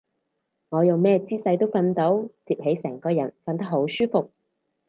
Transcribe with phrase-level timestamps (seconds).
[0.69, 2.29] 我用咩姿勢都瞓到，摺
[2.75, 4.31] 起成個人瞓得好舒服